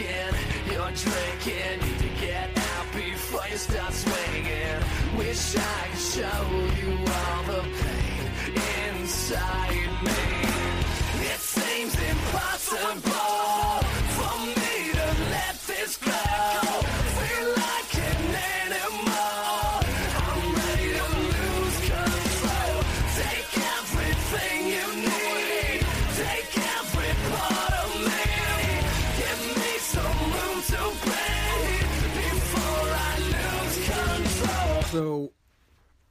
[0.00, 1.80] thinking you're drinking.
[1.80, 4.80] Need to get out before you start swinging.
[5.16, 6.44] Wish I could show
[6.80, 7.89] you all the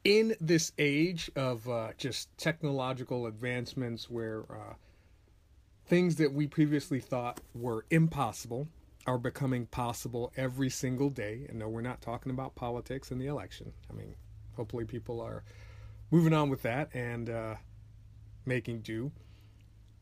[0.03, 4.73] in this age of uh, just technological advancements where uh,
[5.85, 8.67] things that we previously thought were impossible
[9.05, 13.27] are becoming possible every single day, and no, we're not talking about politics and the
[13.27, 13.73] election.
[13.89, 14.15] I mean,
[14.55, 15.43] hopefully, people are
[16.11, 17.55] moving on with that and uh,
[18.45, 19.11] making do.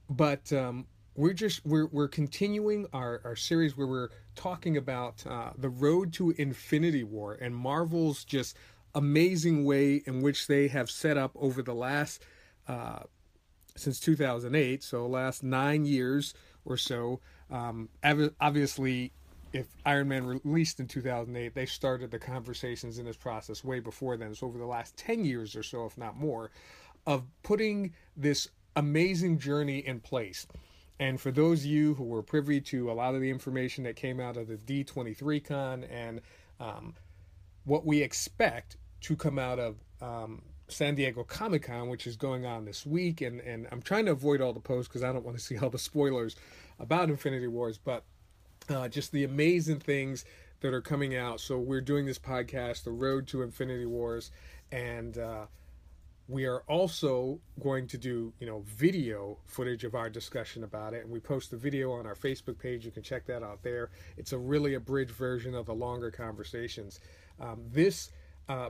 [0.10, 5.52] But um, we're just we're we're continuing our, our series where we're talking about uh,
[5.58, 8.58] the road to Infinity War and Marvel's just
[8.96, 12.24] amazing way in which they have set up over the last
[12.68, 13.00] uh,
[13.76, 16.34] since 2008, so last nine years
[16.66, 17.20] or so.
[17.50, 17.90] Um,
[18.42, 19.14] obviously,
[19.54, 24.18] if Iron Man released in 2008, they started the conversations in this process way before
[24.18, 24.36] then.
[24.36, 26.52] So over the last 10 years or so, if not more,
[27.06, 30.46] of putting this amazing journey in place.
[31.00, 33.96] And for those of you who were privy to a lot of the information that
[33.96, 36.22] came out of the D23 con and
[36.60, 36.96] um,
[37.68, 42.46] what we expect to come out of um, San Diego Comic Con, which is going
[42.46, 45.26] on this week, and and I'm trying to avoid all the posts because I don't
[45.26, 46.36] want to see all the spoilers
[46.80, 48.04] about Infinity Wars, but
[48.70, 50.26] uh, just the amazing things
[50.62, 51.40] that are coming out.
[51.40, 54.32] So we're doing this podcast, The Road to Infinity Wars,
[54.72, 55.46] and uh,
[56.28, 61.04] we are also going to do you know video footage of our discussion about it
[61.04, 62.86] and we post the video on our facebook page.
[62.86, 63.90] You can check that out there.
[64.18, 67.00] It's a really abridged version of the longer conversations
[67.40, 68.12] um, this
[68.50, 68.70] uh,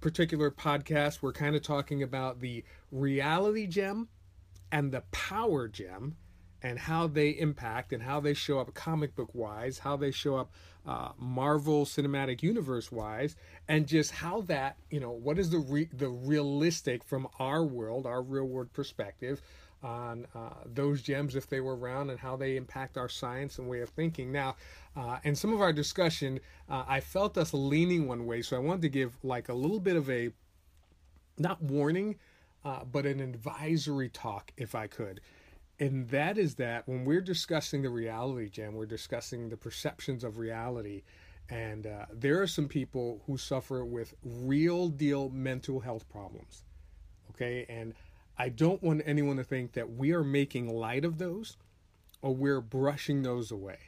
[0.00, 4.08] particular podcast we're kind of talking about the reality gem
[4.70, 6.16] and the power gem
[6.62, 10.36] and how they impact and how they show up comic book wise, how they show
[10.36, 10.52] up
[10.86, 13.36] uh, Marvel Cinematic Universe wise,
[13.68, 18.06] and just how that you know what is the re- the realistic from our world,
[18.06, 19.42] our real world perspective
[19.82, 23.68] on uh, those gems if they were around and how they impact our science and
[23.68, 24.30] way of thinking.
[24.30, 24.56] Now,
[24.96, 28.60] uh, in some of our discussion, uh, I felt us leaning one way, so I
[28.60, 30.30] wanted to give like a little bit of a
[31.38, 32.16] not warning,
[32.64, 35.20] uh, but an advisory talk if I could
[35.82, 40.38] and that is that when we're discussing the reality gem, we're discussing the perceptions of
[40.38, 41.02] reality.
[41.50, 46.62] And uh, there are some people who suffer with real deal mental health problems.
[47.30, 47.66] Okay.
[47.68, 47.94] And
[48.38, 51.56] I don't want anyone to think that we are making light of those
[52.22, 53.78] or we're brushing those away.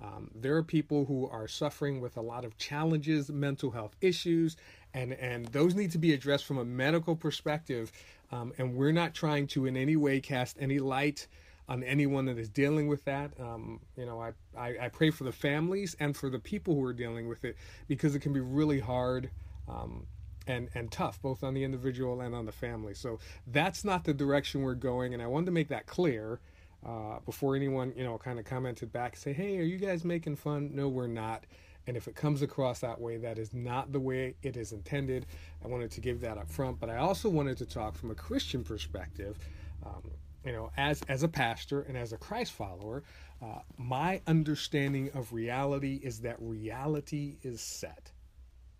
[0.00, 4.56] Um, there are people who are suffering with a lot of challenges, mental health issues,
[4.94, 7.90] and, and those need to be addressed from a medical perspective
[8.30, 11.26] um, and we're not trying to in any way cast any light
[11.68, 13.30] on anyone that is dealing with that.
[13.40, 16.84] Um, you know, I, I, I, pray for the families and for the people who
[16.84, 17.56] are dealing with it
[17.88, 19.30] because it can be really hard
[19.68, 20.06] um,
[20.48, 22.94] and, and tough, both on the individual and on the family.
[22.94, 25.14] So that's not the direction we're going.
[25.14, 26.40] And I wanted to make that clear
[26.84, 30.36] uh, before anyone, you know, kind of commented back say, hey, are you guys making
[30.36, 30.70] fun?
[30.74, 31.44] No, we're not.
[31.86, 35.26] And if it comes across that way, that is not the way it is intended.
[35.64, 38.14] I wanted to give that up front, but I also wanted to talk from a
[38.14, 39.38] Christian perspective.
[39.84, 40.10] Um,
[40.44, 43.02] you know, as as a pastor and as a Christ follower,
[43.42, 48.12] uh, my understanding of reality is that reality is set.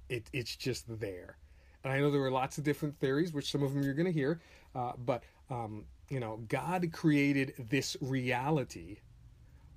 [0.08, 1.36] It it's just there,
[1.84, 4.06] and I know there are lots of different theories, which some of them you're going
[4.06, 4.40] to hear,
[4.74, 8.98] uh, but um, you know, God created this reality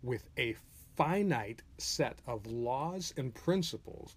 [0.03, 0.55] with a
[0.95, 4.15] finite set of laws and principles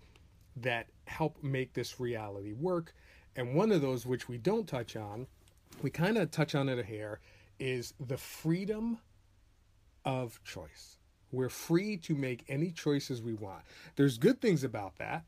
[0.56, 2.94] that help make this reality work.
[3.36, 5.26] And one of those, which we don't touch on,
[5.82, 7.20] we kind of touch on it a hair,
[7.58, 8.98] is the freedom
[10.04, 10.98] of choice.
[11.32, 13.62] We're free to make any choices we want.
[13.96, 15.24] There's good things about that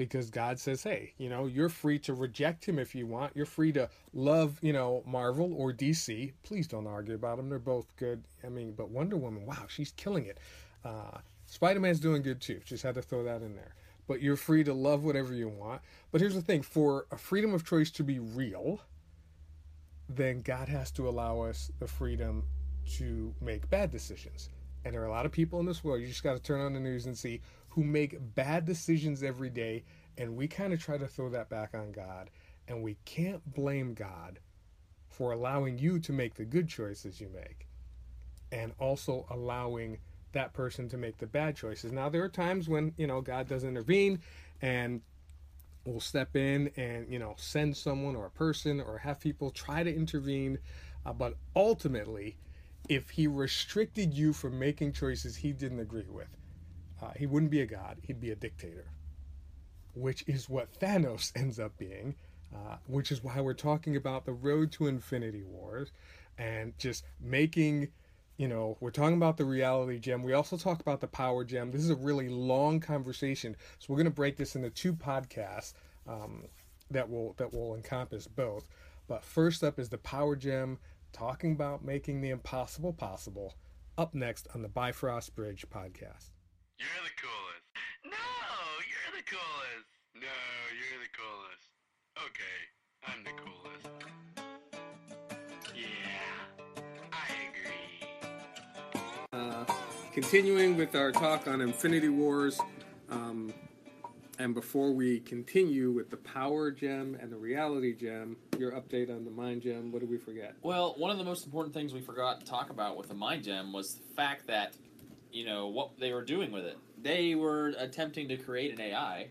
[0.00, 3.36] because God says, hey, you know, you're free to reject him if you want.
[3.36, 6.32] You're free to love, you know, Marvel or DC.
[6.42, 7.50] Please don't argue about them.
[7.50, 8.24] They're both good.
[8.42, 10.38] I mean, but Wonder Woman, wow, she's killing it.
[10.86, 12.62] Uh, Spider Man's doing good too.
[12.64, 13.74] Just had to throw that in there.
[14.08, 15.82] But you're free to love whatever you want.
[16.12, 18.80] But here's the thing for a freedom of choice to be real,
[20.08, 22.44] then God has to allow us the freedom
[22.92, 24.48] to make bad decisions.
[24.84, 26.60] And there are a lot of people in this world, you just got to turn
[26.60, 27.40] on the news and see,
[27.70, 29.84] who make bad decisions every day.
[30.16, 32.30] And we kind of try to throw that back on God.
[32.66, 34.38] And we can't blame God
[35.08, 37.66] for allowing you to make the good choices you make
[38.52, 39.98] and also allowing
[40.32, 41.92] that person to make the bad choices.
[41.92, 44.20] Now there are times when you know God does intervene
[44.62, 45.00] and
[45.84, 49.82] will step in and you know send someone or a person or have people try
[49.82, 50.58] to intervene,
[51.04, 52.36] uh, but ultimately,
[52.90, 56.28] if He restricted you from making choices He didn't agree with,
[57.00, 57.98] uh, He wouldn't be a God.
[58.02, 58.86] He'd be a dictator,
[59.94, 62.16] which is what Thanos ends up being.
[62.52, 65.92] Uh, which is why we're talking about the road to Infinity Wars
[66.36, 67.86] and just making
[68.40, 70.22] you know, we're talking about the reality gem.
[70.22, 71.70] We also talk about the power gem.
[71.70, 75.74] This is a really long conversation, so we're going to break this into two podcasts
[76.08, 76.44] um,
[76.90, 78.66] that will that will encompass both.
[79.08, 80.78] But first up is the power gem,
[81.12, 83.54] talking about making the impossible possible.
[83.98, 86.30] Up next on the Bifrost Bridge podcast.
[86.78, 87.66] You're the coolest.
[88.04, 88.10] No,
[88.88, 89.88] you're the coolest.
[90.14, 90.38] No,
[90.78, 91.68] you're the coolest.
[92.26, 92.58] Okay,
[93.06, 93.88] I'm the coolest.
[95.74, 96.36] Yeah,
[97.12, 97.98] I agree.
[99.32, 99.64] Uh,
[100.12, 102.58] continuing with our talk on Infinity Wars,
[103.10, 103.52] um,
[104.40, 109.26] and before we continue with the power gem and the reality gem, your update on
[109.26, 109.92] the mind gem.
[109.92, 110.54] What did we forget?
[110.62, 113.44] Well, one of the most important things we forgot to talk about with the Mind
[113.44, 114.72] Gem was the fact that,
[115.30, 116.78] you know, what they were doing with it.
[117.02, 119.28] They were attempting to create an AI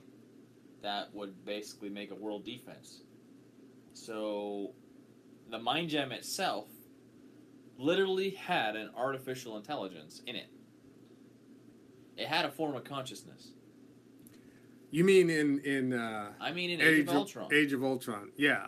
[0.84, 3.02] that would basically make a world defense.
[3.94, 4.74] So,
[5.50, 6.68] the Mind Gem itself
[7.80, 10.52] literally had an artificial intelligence in it.
[12.16, 13.54] It had a form of consciousness.
[14.92, 17.54] You mean in in uh, I mean, in Age, of Ultron.
[17.54, 18.68] Age of Ultron, yeah.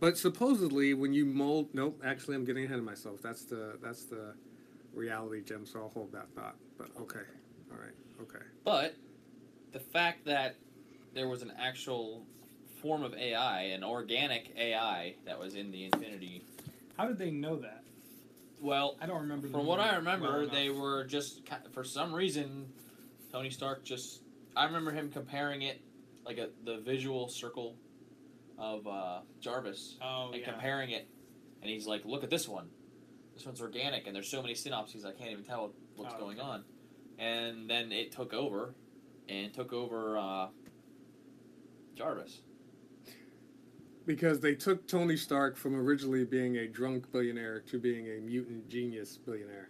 [0.00, 2.00] But supposedly, when you mold, nope.
[2.04, 3.20] Actually, I'm getting ahead of myself.
[3.22, 4.34] That's the that's the
[4.94, 5.66] reality gem.
[5.66, 6.56] So I'll hold that thought.
[6.78, 7.20] But okay,
[7.70, 8.44] all right, okay.
[8.64, 8.94] But
[9.72, 10.56] the fact that
[11.14, 12.22] there was an actual
[12.80, 16.44] form of AI, an organic AI that was in the Infinity.
[16.96, 17.82] How did they know that?
[18.60, 19.48] Well, I don't remember.
[19.48, 21.42] from what I remember, well they were just
[21.72, 22.66] for some reason,
[23.30, 24.22] Tony Stark just.
[24.58, 25.80] I remember him comparing it
[26.26, 27.76] like a the visual circle
[28.58, 30.50] of uh, Jarvis Oh and yeah.
[30.50, 31.06] comparing it,
[31.62, 32.68] and he's like, "Look at this one.
[33.34, 36.40] This one's organic, and there's so many synapses I can't even tell what's Oh, going
[36.40, 36.48] okay.
[36.48, 36.64] on."
[37.20, 38.74] And then it took over,
[39.28, 40.48] and took over uh,
[41.94, 42.40] Jarvis.
[44.06, 48.68] Because they took Tony Stark from originally being a drunk billionaire to being a mutant
[48.68, 49.68] genius billionaire.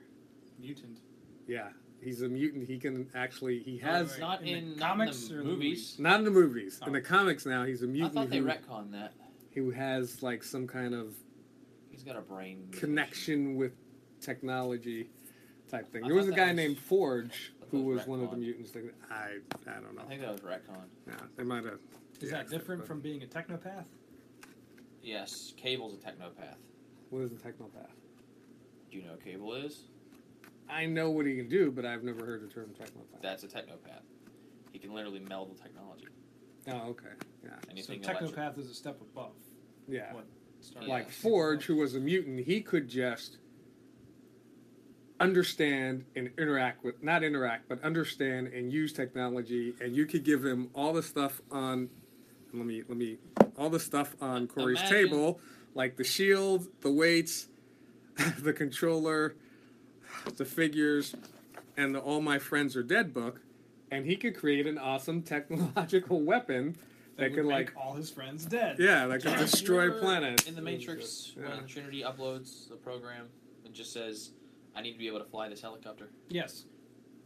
[0.59, 1.01] Mutant.
[1.47, 1.71] Yeah,
[2.03, 2.67] he's a mutant.
[2.67, 4.21] He can actually he Oh, has wait.
[4.21, 5.97] Not in the in, comics not in or the the movies.
[5.99, 6.81] not in the movies.
[6.83, 6.93] In Oh.
[6.93, 9.13] the comics now, he's a mutant I thought they who, retconned that.
[9.55, 11.15] who has like some kind of
[11.91, 13.73] He's got a brain connection with
[14.21, 15.11] technology
[15.69, 16.05] type thing.
[16.05, 18.71] I There was a guy was- named Forge who was was one of the mutants.
[18.71, 20.03] That, I I don't know.
[20.03, 20.85] I think that was retcon.
[21.07, 21.81] Yeah, they might have.
[22.21, 23.85] Is yeah, that different but- from being a technopath?
[25.03, 26.57] Yes, Cable's a technopath.
[27.11, 27.91] What is a technopath?
[28.91, 29.85] Do you know what Cable is?
[30.71, 33.23] I know what he can do, but I've never heard the term technopath.
[33.23, 34.03] That's a technopath.
[34.73, 36.07] He can literally meld with technology.
[36.69, 37.07] oh, okay.
[37.43, 37.51] Yeah.
[37.71, 38.31] Anything so electric.
[38.35, 39.33] technopath is a step above.
[39.89, 40.13] Yeah.
[40.15, 40.27] What
[40.61, 40.89] Star Yeah.
[40.89, 43.39] like Forge, who was a mutant, he could just
[45.21, 50.45] understand and interact with not interact, but understand and use technology, and you could give
[50.45, 51.89] him all the stuff on.
[52.53, 53.19] Let me let me
[53.57, 55.41] all the stuff on Corey's Imagine- table,
[55.75, 57.49] like the shield, the weights,
[58.39, 59.35] the controller,
[60.37, 61.15] the figures,
[61.77, 63.41] and the All My Friends Are Dead book,
[63.91, 66.77] and he could create an awesome technological weapon
[67.17, 68.77] that That could like all his friends dead.
[68.79, 70.47] yeah, that could You destroy remember planets.
[70.49, 71.49] In the Matrix, Yeah.
[71.57, 73.27] when Trinity uploads the program,
[73.65, 74.31] it just says,
[74.77, 76.65] "I need to be able to fly this helicopter." Yes.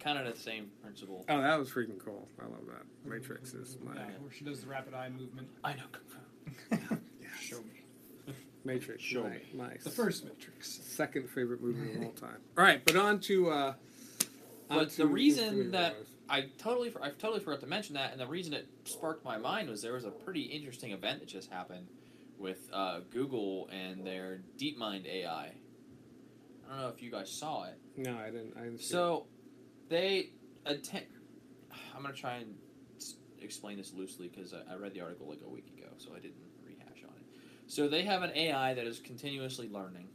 [0.00, 1.24] Kind of the same principle.
[1.28, 2.26] Oh, that was freaking cool.
[2.40, 3.08] I love that.
[3.08, 5.48] Matrix is my Yeah, where she does the rapid eye movement.
[5.62, 6.96] I know kung fu.
[8.64, 8.74] Show me.
[8.74, 9.02] Matrix.
[9.02, 9.40] Show my, me.
[9.54, 10.80] my The first Matrix.
[10.82, 12.36] second favorite movie of all time.
[12.56, 13.50] All right, but on to.
[13.50, 13.74] Uh,
[14.70, 16.06] on But to the reason that Wars.
[16.28, 19.36] I totally, for- I totally forgot to mention that, and the reason it sparked my
[19.38, 21.88] mind was there was a pretty interesting event that just happened
[22.38, 25.52] with uh, Google and their DeepMind AI.
[26.66, 27.78] I don't know if you guys saw it.
[27.96, 28.54] No, I didn't.
[28.56, 29.26] I didn't see So,
[29.88, 30.30] they
[30.64, 31.10] attempt.
[31.94, 32.54] I'm gonna try and
[32.96, 36.12] s- explain this loosely because I, I read the article like a week ago, so
[36.16, 36.51] I didn't rehash on it.
[37.72, 40.06] So they have an AI that is continuously learning,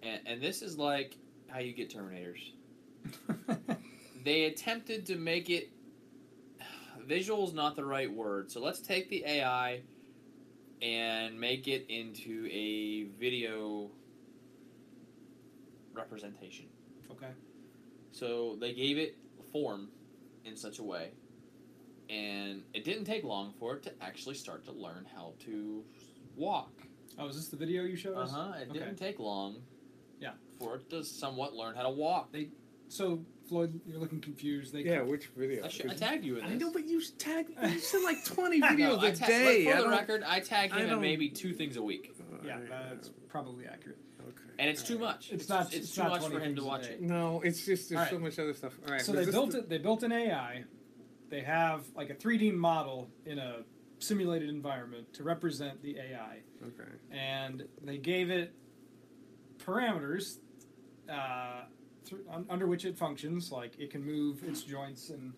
[0.00, 1.16] and and this is like
[1.48, 2.52] how you get Terminators.
[4.24, 5.70] They attempted to make it.
[7.04, 9.80] Visual is not the right word, so let's take the AI
[10.82, 13.90] and make it into a video
[15.94, 16.66] representation.
[17.10, 17.32] okay.
[18.12, 19.16] So they gave it
[19.50, 19.88] form
[20.44, 21.10] in such a way,
[22.08, 25.84] and it didn't take long for it to actually start to learn how to
[26.36, 26.70] walk.
[27.18, 28.32] Oh, is this the video you showed us?
[28.32, 28.46] Uh us?
[28.54, 28.60] huh.
[28.62, 28.78] It Okay.
[28.78, 29.62] didn't take long.
[30.20, 30.32] Yeah.
[30.58, 32.32] For it to somewhat learn how to walk.
[32.32, 32.48] They.
[32.90, 34.72] So Floyd, you're looking confused.
[34.72, 35.64] They Yeah, which video?
[35.64, 36.48] I, sh- I tagged you in it.
[36.50, 37.46] I know, but you tag.
[37.62, 39.64] You send like twenty No, videos I a ta- day.
[39.66, 42.14] but I For the record, I tag I him in maybe two things a week,
[42.44, 42.58] yeah,
[42.90, 43.98] that's probably accurate.
[44.20, 44.42] Okay.
[44.58, 45.14] and it's too All right.
[45.14, 45.30] much.
[45.32, 47.00] It's not- It's, it's too not much for him to watch it.
[47.02, 48.78] No, it's just there's All so much other stuff.
[48.86, 49.00] All right.
[49.02, 49.68] so they built the- it.
[49.68, 50.64] They built an AI.
[51.30, 53.58] They have like a 3D model in a
[53.98, 56.90] simulated environment to represent the AI, Okay.
[57.10, 58.52] and they gave it
[59.58, 60.38] parameters
[61.10, 61.62] uh,
[62.30, 63.50] un, under which it functions.
[63.52, 65.32] Like it can move its joints in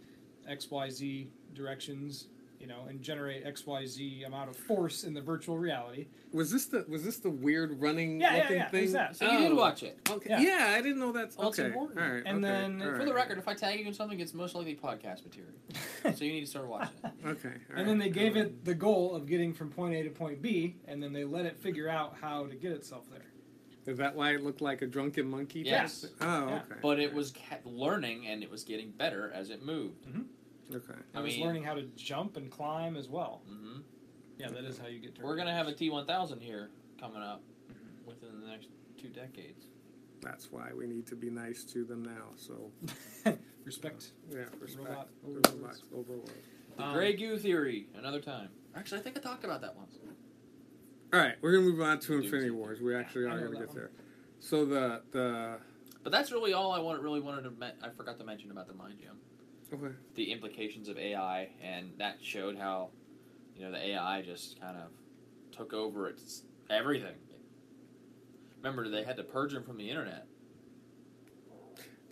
[0.48, 2.28] X, Y, Z directions.
[2.60, 6.08] You know, and generate X, Y, Z amount of force in the virtual reality.
[6.30, 8.84] Was this the was this the weird running Yeah, yeah, looking yeah, thing?
[8.84, 9.16] it's that.
[9.16, 9.98] So you did Oh, watch it.
[10.10, 10.28] Okay.
[10.28, 10.40] Yeah.
[10.40, 10.74] Yeah.
[10.76, 11.68] I didn't know that's Well, it's okay.
[11.68, 11.98] important.
[12.00, 12.22] All right.
[12.26, 14.34] And okay, then- all For For the record, if I tag you in something, it's
[14.34, 15.54] most likely podcast material.
[16.14, 17.10] so you need to start watching it.
[17.26, 17.48] Okay.
[17.48, 20.42] all And then they gave it the goal of getting from point A to point
[20.42, 23.22] B, and then they let it figure out how to get itself there.
[23.86, 25.60] Is that why it looked like a drunken monkey?
[25.60, 26.02] Yes.
[26.02, 26.12] test?
[26.20, 26.54] Oh, Yeah.
[26.56, 26.80] okay.
[26.82, 30.04] But it was ca- learning and it was getting better as it moved.
[30.06, 30.22] Mm-hmm.
[30.74, 30.98] Okay.
[31.14, 33.42] I, I was mean- learning how to jump and climb as well.
[33.48, 33.80] hmm
[34.38, 35.22] Yeah, that is how you get to.
[35.22, 37.42] We're gonna have a T1000 here coming up
[38.06, 38.68] within the next
[39.00, 39.64] two decades.
[40.22, 42.28] That's why we need to be nice to them now.
[42.36, 42.70] So
[43.64, 44.12] respect.
[44.30, 44.88] yeah, respect.
[44.88, 45.52] Robot the overlords.
[45.54, 46.30] robots overlord.
[46.76, 48.48] The Um, Grey Goo theory, another time.
[48.76, 49.98] Actually, I think I talked about that once.
[51.12, 52.50] All right, we're gonna move on to Infinity.
[52.50, 52.80] Wars.
[52.80, 53.76] We actually I are know gonna that get one.
[53.76, 53.90] there.
[54.40, 55.58] So the the
[56.02, 57.50] But that's really all I wanted, really wanted to.
[57.50, 59.16] Me- I forgot to mention about the Mind Gem.
[59.72, 59.94] Okay.
[60.14, 62.90] the implications of AI, and that showed how,
[63.56, 64.90] you know, the AI just kind of
[65.56, 67.14] took over its everything.
[68.58, 70.26] Remember, they had to purge him from the internet,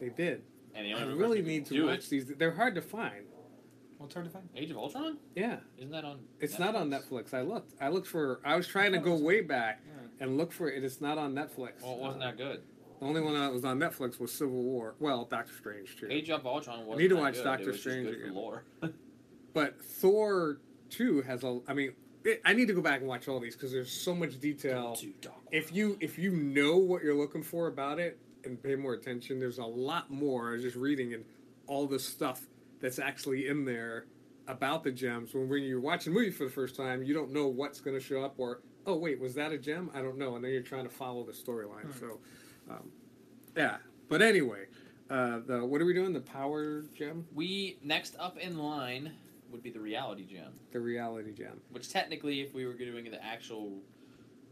[0.00, 0.42] They did.
[0.74, 2.10] and the I really person need to watch it.
[2.10, 2.26] these.
[2.26, 3.24] They're hard to find.
[3.98, 4.48] What's hard to find?
[4.56, 6.20] Age of Ultron, Yeah, isn't that on?
[6.40, 7.34] it's not on Netflix.
[7.34, 7.72] I looked.
[7.80, 8.40] I looked for.
[8.44, 9.82] I was trying to go way back
[10.20, 10.84] and look for it.
[10.84, 11.82] It's not on Netflix.
[11.82, 12.62] Well, it wasn't that good.
[13.00, 14.94] The only one that was on Netflix was Civil War.
[14.98, 16.08] Well, Doctor Strange too.
[16.10, 17.44] Age of Ultron wasn't need to watch good.
[17.44, 18.28] Doctor it was just Strange good again.
[18.28, 18.64] for lore.
[19.54, 20.58] But Thor
[20.90, 21.60] two has a.
[21.66, 21.92] I mean,
[22.24, 24.94] it, I need to go back and watch all these because there's so much detail.
[24.96, 28.74] To Dark If you if you know what you're looking for about it and pay
[28.74, 30.50] more attention, there's a lot more.
[30.50, 31.24] I was just reading and
[31.66, 32.46] all the stuff
[32.80, 34.06] that's actually in there
[34.46, 35.34] about the gems.
[35.34, 37.98] When when you're watching a movie for the first time, you don't know what's going
[37.98, 39.90] to show up or oh wait was that a gem?
[39.94, 40.36] I don't know.
[40.36, 41.84] And then you're trying to follow the storyline.
[41.84, 41.98] Hmm.
[42.00, 42.18] So,
[42.70, 42.90] um,
[43.56, 43.76] yeah.
[44.08, 44.66] But anyway,
[45.10, 46.12] uh, the what are we doing?
[46.12, 49.12] The power gem, We next up in line
[49.50, 51.60] would be the reality gem, the reality gem.
[51.70, 53.80] which technically, if we were doing the actual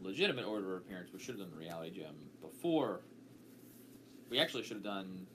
[0.01, 3.01] legitimate order of appearance, we should have done the reality gem before.
[4.29, 5.25] We actually should have done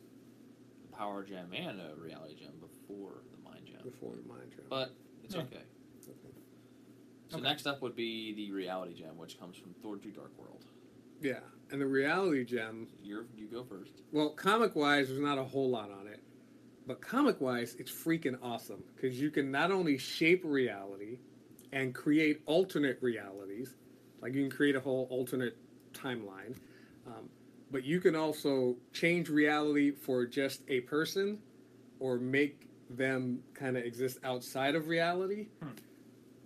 [0.89, 4.65] the power gem and a reality gem before the mind gem, Before the mind gem.
[4.69, 4.93] but
[5.25, 5.43] it's Yeah.
[5.43, 5.63] okay.
[7.29, 7.45] So Okay.
[7.45, 10.63] next up would be the reality gem, which comes from Thor: Two Dark World.
[11.23, 11.41] yeah,
[11.73, 14.03] and the reality gem You're, you go first.
[14.13, 16.21] Well, comic wise, there's not a whole lot on it,
[16.87, 21.19] but comic wise, it's freaking awesome because you can not only shape reality
[21.73, 23.75] and create alternate realities,
[24.21, 25.57] like you can create a whole alternate
[25.93, 26.57] timeline,
[27.07, 27.29] um,
[27.71, 31.39] but you can also change reality for just a person
[31.99, 35.49] or make them kind of exist outside of reality.
[35.63, 35.71] Hmm.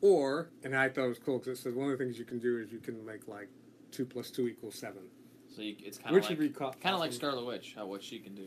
[0.02, 2.24] Or, and I thought it was cool because it says one of the things you
[2.24, 3.48] can do is you can make like
[3.90, 5.02] two plus two equals seven,
[5.56, 7.12] So you, it's kind of like would be kind of like awesome.
[7.12, 8.46] Scarlet Witch, how what she can do.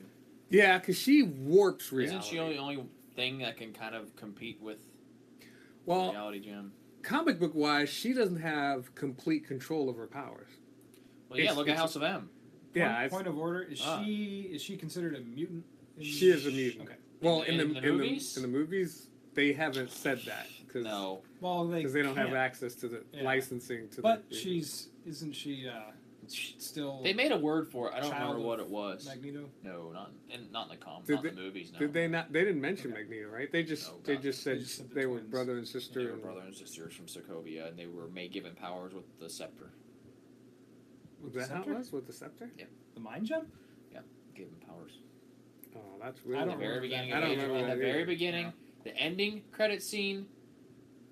[0.52, 2.18] Yeah, because she warps reality.
[2.18, 2.84] Isn't she the only
[3.16, 4.78] thing that can kind of compete with
[5.88, 6.72] well, reality gem?
[7.02, 10.50] comic book wise, she doesn't have complete control of her powers.
[11.30, 12.30] Well, yeah, It's- look at House of M.
[12.76, 14.04] Yeah, Point, it's, point of order is Ah.
[14.04, 15.66] she is she considered a mutant?
[16.00, 16.90] she is a mutant.
[16.90, 16.98] Okay.
[17.22, 18.34] Well, In in, the- the, in the in movies?
[18.36, 22.36] the in the movies, they haven't said that because No, Well, they they don't have
[22.36, 23.24] access to the Yeah.
[23.24, 24.04] licensing to.
[24.04, 25.92] But the, she's isn't she uh,
[26.30, 27.94] still they made a word for it.
[27.96, 29.06] I don't remember what it was.
[29.08, 29.50] Magneto?
[29.64, 31.72] No, not in not in the com, Did not in they- the movies.
[31.74, 32.32] No, Did they not?
[32.32, 33.02] They didn't mention Okay.
[33.02, 33.52] Magneto, right?
[33.52, 34.24] They just No, they God.
[34.24, 36.04] just said They they, just said the were brother and sister.
[36.06, 39.30] They were brother and sisters from Sokovia, and they were made given powers with the
[39.30, 39.72] scepter.
[41.22, 41.78] Was With the that how it scepter?
[41.78, 42.50] was with the scepter?
[42.94, 43.48] The mind gem?
[44.36, 45.00] Gave them powers.
[45.76, 46.42] Oh, that's I really.
[46.44, 47.24] At the very beginning that.
[47.24, 48.52] of I don't remember at the that very beginning, Yeah.
[48.86, 50.28] the ending credit scene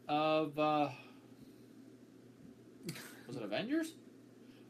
[0.08, 0.90] of uh,
[3.28, 3.94] was it Avengers?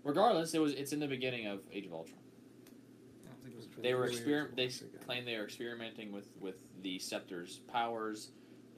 [0.07, 2.17] Regardless, it was it's in the beginning of Age of Ultron.
[3.25, 3.67] I don't think it was.
[3.83, 4.91] They were Really exper- They once again.
[5.05, 8.29] claimed they were experimenting with with the scepter's powers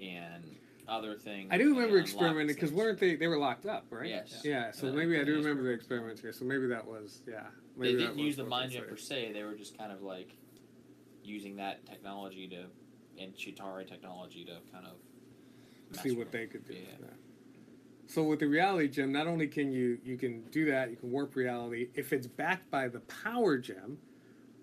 [0.01, 0.43] and
[0.87, 1.49] other things.
[1.51, 3.15] I do remember experimenting because weren't they?
[3.15, 4.07] They were locked up, right?
[4.09, 4.41] Yes.
[4.43, 4.71] Yeah.
[4.71, 4.93] So Yeah.
[4.93, 5.37] maybe I do Yeah.
[5.37, 6.33] remember the experiments here.
[6.33, 7.47] So maybe that was yeah.
[7.77, 9.31] They didn't use the mind they gem per se.
[9.33, 10.35] They were just kind of like
[11.23, 12.65] using that technology to
[13.21, 14.95] and Chitauri technology to kind of
[16.01, 16.73] see what they could do.
[16.73, 17.07] Yeah.
[18.09, 21.11] So with the reality gem, not only can you you can do that, you can
[21.11, 21.89] warp reality.
[21.93, 23.99] If it's backed by the power gem,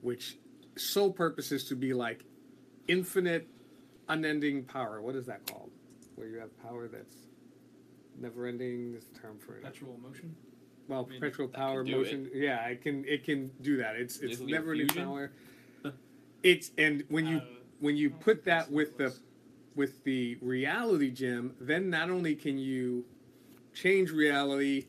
[0.01, 0.37] which
[0.77, 2.25] sole purpose is to be like
[2.89, 3.47] infinite,
[4.09, 5.01] unending power.
[5.01, 5.71] What is that called?
[6.17, 7.15] Where you have power that's
[8.19, 8.97] never ending.
[8.97, 9.63] Is the term for it?
[9.63, 10.35] Perpetual motion.
[10.89, 12.29] Well, I mean, perpetual power motion.
[12.35, 13.05] Yeah, it can.
[13.05, 13.95] It can do that.
[13.95, 15.33] It's it's Nuclear never ending power.
[16.43, 17.45] It's and when you Uh,
[17.81, 19.15] when you put that with the
[19.77, 23.05] with the reality gem, then not only can you
[23.77, 24.87] change reality,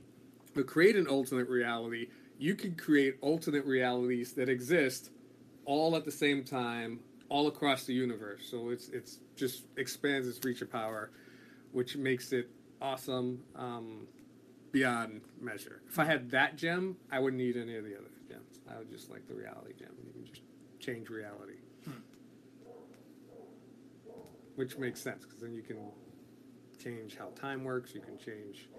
[0.55, 2.07] but create an alternate reality,
[2.39, 5.11] you can create alternate realities that exist
[5.65, 8.47] all at the same time, all across the universe.
[8.49, 11.11] So it's it's just expands its reach of power,
[11.73, 12.49] which makes it
[12.81, 14.07] awesome um,
[14.71, 15.81] beyond measure.
[15.89, 18.59] If I had that gem, I wouldn't need any of the other gems.
[18.71, 19.89] I would just like the reality gem.
[20.05, 20.41] You can just
[20.79, 21.53] change reality.
[24.55, 25.77] Which makes sense because then you can
[26.77, 27.93] change how time works.
[27.93, 28.69] You can change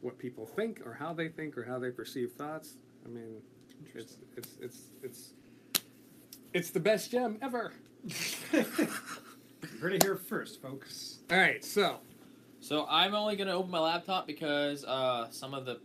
[0.00, 2.76] what people think or how they think or how they perceive thoughts.
[3.04, 3.40] I mean,
[3.94, 5.34] it's it's it's it's
[6.52, 7.72] it's the best gem ever.
[8.52, 8.64] You
[9.80, 11.18] heard it here first, folks.
[11.30, 12.00] All right, so
[12.60, 15.80] So I'm only gonna open my laptop because uh, some of the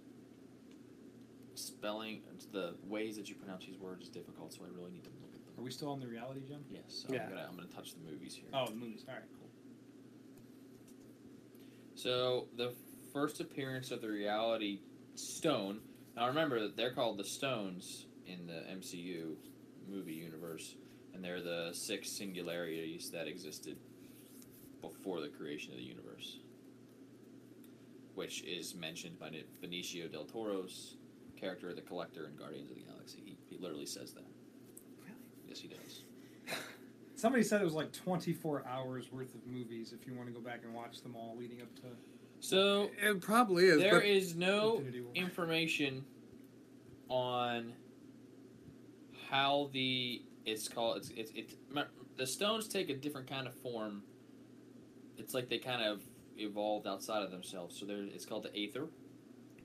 [1.56, 2.22] spelling,
[2.52, 4.54] the ways that you pronounce these words is difficult.
[4.54, 5.54] So I really need to look at them.
[5.60, 6.64] Are we still on the reality gem?
[6.70, 7.06] Yes.
[7.08, 7.24] So Yeah.
[7.24, 8.50] I'm gonna I'm gonna touch the movies here.
[8.54, 9.06] Oh, the movies.
[9.08, 9.37] All right, cool.
[11.98, 12.74] So the
[13.12, 14.82] first appearance of the Reality
[15.16, 15.80] Stone.
[16.16, 19.34] Now remember that they're called the Stones in the MCU
[19.90, 20.76] movie universe,
[21.16, 23.78] and they're the six singularities that existed
[24.80, 26.38] before the creation of the universe,
[28.14, 29.32] which is mentioned by
[29.64, 30.98] Benicio del Toro's
[31.36, 33.24] character, the Collector, in Guardians of the Galaxy.
[33.26, 34.26] He, he literally says that.
[35.02, 35.18] Really?
[35.48, 36.04] Yes, he does.
[37.18, 40.40] Somebody said it was like 24 hours worth of movies if you want to go
[40.40, 41.88] back and watch them all leading up to.
[42.40, 43.80] So it probably is.
[43.80, 44.84] There but is no
[45.16, 46.06] information
[47.10, 47.74] on
[49.32, 51.56] how the it's called it's it's, it's
[52.18, 54.04] the stones take a different kind of form.
[55.18, 56.02] It's like they kind of
[56.38, 57.80] evolved outside of themselves.
[57.80, 58.86] So there, it's called the Aether,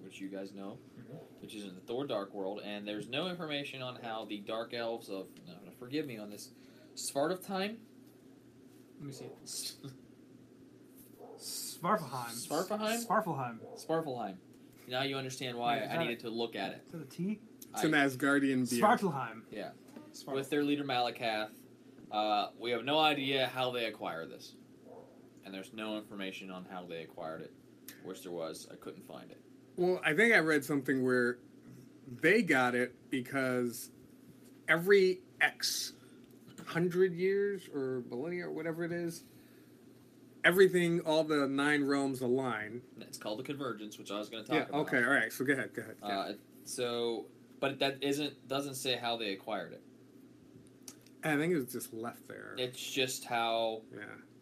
[0.01, 1.19] which you guys know, mm-hmm.
[1.43, 4.73] which is in the Thor Dark World, and there's no information on how the Dark
[4.73, 6.49] Elves of no, forgive me on this,
[6.97, 7.77] Svartalfheim,
[8.99, 9.27] Let me see.
[11.39, 12.49] Svartalheim.
[12.49, 13.07] Svartalfheim?
[13.07, 13.59] Svartalheim.
[13.77, 14.35] Svartalfheim.
[14.89, 16.91] Now you understand why Wait, is I that needed to look at it.
[16.91, 17.41] To the T?
[17.73, 18.83] it's an Asgardian being.
[18.83, 19.43] Svartalheim.
[19.51, 19.71] Yeah.
[20.13, 20.35] Svartalheim.
[20.35, 21.49] with their leader Malekith.
[22.11, 24.53] Uh, we have no idea how they acquired this,
[25.47, 27.53] and there's no information on how they acquired it.
[28.05, 28.69] Wish there was.
[28.71, 29.41] I couldn't find it.
[29.77, 31.39] Well, I think I read something where
[32.21, 33.91] they got it because
[34.69, 35.95] every X
[36.67, 39.25] hundred years or millennia or whatever it is,
[40.45, 42.83] everything, all the nine realms align.
[43.01, 44.69] It's called the convergence, which I was going to talk Yeah.
[44.69, 44.81] about.
[44.89, 45.03] Okay.
[45.05, 45.33] All right.
[45.33, 45.75] So go ahead.
[45.75, 45.97] Go ahead.
[46.03, 46.19] yeah.
[46.19, 46.33] Uh,
[46.65, 47.27] so,
[47.61, 49.83] but that isn't doesn't say how they acquired it.
[51.25, 52.55] I think it was just left there.
[52.59, 54.01] It's just how yeah.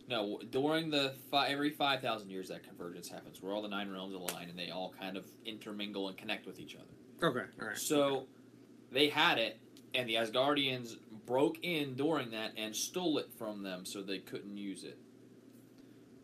[0.08, 4.14] no during the every five thousand years that convergence happens, where all the nine realms
[4.14, 7.26] align and they all kind of intermingle and connect with each other.
[7.26, 7.46] Okay.
[7.60, 7.76] All right.
[7.76, 8.26] So
[8.90, 9.58] they had it,
[9.94, 10.96] and the Asgardians
[11.30, 14.98] broke in during that and stole it from them, so they couldn't use it.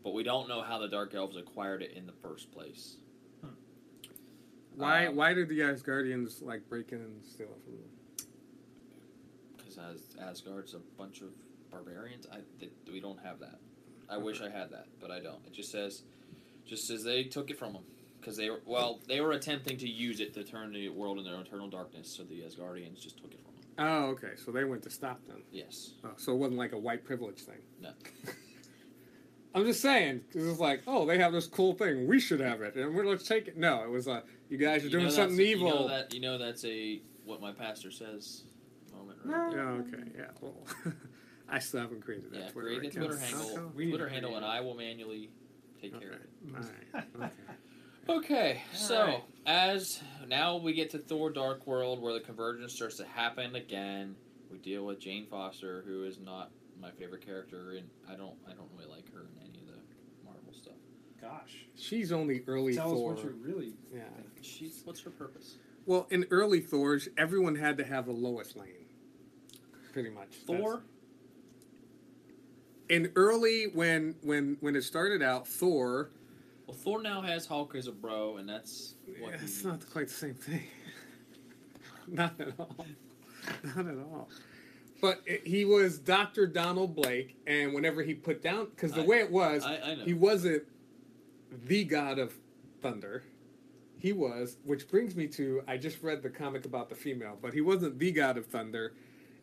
[0.03, 2.97] But we don't know how the Dark Elves acquired it in the first place.
[4.75, 5.07] Why?
[5.07, 7.89] Um, why did the Asgardians like break in and steal it from them?
[9.55, 11.29] Because As Asgard's a bunch of
[11.71, 12.27] barbarians.
[12.29, 13.59] I th- we don't have that.
[14.09, 15.39] I wish I had that, but I don't.
[15.45, 16.03] It just says,
[16.65, 17.83] just says they took it from them
[18.19, 21.39] because they were well, they were attempting to use it to turn the world into
[21.39, 22.09] eternal darkness.
[22.09, 23.46] So the Asgardians just took it from.
[23.77, 24.31] Oh, okay.
[24.43, 25.43] So they went to stop them.
[25.51, 25.93] Yes.
[26.03, 27.59] Oh, so it wasn't like a white privilege thing.
[27.81, 27.91] No.
[29.55, 32.07] I'm just saying because it's like, oh, they have this cool thing.
[32.07, 33.57] We should have it, and we're let's take it.
[33.57, 35.67] No, it was uh, you guys are You doing something evil.
[35.67, 38.43] You know that you know that's a what my pastor says
[38.95, 39.19] moment.
[39.23, 39.53] Right?
[39.53, 39.69] Yeah.
[39.69, 40.09] Okay.
[40.17, 40.25] Yeah.
[40.41, 40.55] Well,
[41.49, 43.05] I still haven't created that Yeah, Twitter create a account.
[43.07, 43.61] Twitter handle, Okay.
[43.75, 44.45] We need Twitter handle, and.
[44.45, 45.29] I will manually
[45.81, 46.29] take care of it.
[46.55, 47.05] All right.
[47.15, 47.31] Okay.
[48.09, 49.23] Okay, so Alright.
[49.45, 54.15] as now we get to Thor: Dark World, where the convergence starts to happen again.
[54.49, 58.53] We deal with Jane Foster, who is not my favorite character, and I don't, I
[58.53, 59.79] don't really like her in any of the
[60.23, 60.75] Marvel stuff.
[61.21, 61.65] Gosh.
[61.75, 63.13] She's only early Tell Thor.
[63.13, 64.03] us what you really Yeah.
[64.41, 65.55] She's what's her purpose?
[65.85, 68.85] Well, in early Thors, everyone had to have a Lois Lane.
[69.91, 70.29] Pretty much.
[70.45, 70.83] Thor.
[72.87, 76.09] in early when when when it started out, Thor.
[76.67, 79.31] Well, Thor now has Hulk as a bro, and that's what.
[79.31, 80.63] Yeah, it's not quite the same thing.
[82.07, 82.85] not at all.
[83.63, 84.29] Not at all.
[85.01, 86.45] But it, he was Dr.
[86.47, 89.95] Donald Blake, and whenever he put down, because the I- way it was, I, I
[89.95, 90.03] know.
[90.03, 90.63] he wasn't
[91.65, 92.33] the god of
[92.81, 93.23] thunder.
[93.99, 97.53] He was, which brings me to I just read the comic about the female, but
[97.53, 98.93] he wasn't the god of thunder.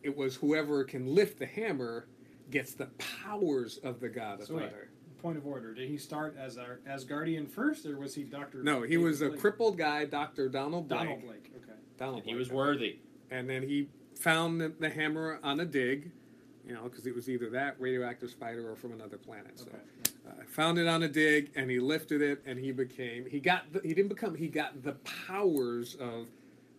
[0.02, 2.06] it was whoever can lift the hammer
[2.50, 4.90] gets the powers of the god of thunder.
[5.24, 8.62] Point of order: Did he start as our Asgardian first, or was he Doctor?
[8.62, 11.00] No, he was a crippled guy, Doctor Donald Blake.
[11.00, 11.50] Donald Blake.
[11.56, 11.72] Okay.
[11.96, 12.38] Donald And he Blake.
[12.40, 12.98] was worthy.
[13.30, 13.88] and then he
[14.20, 16.10] found the, the hammer on a dig,
[16.68, 19.58] you know, because it was either that radioactive spider or from another planet.
[19.58, 19.78] So Okay.
[20.28, 23.24] uh, found it on a dig, and he lifted it, and he became.
[23.24, 23.72] He got.
[23.72, 24.34] The, he didn't become.
[24.34, 24.92] He got the
[25.26, 26.26] powers of.